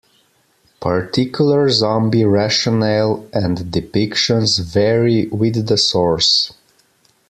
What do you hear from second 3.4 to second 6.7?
depictions vary with the source.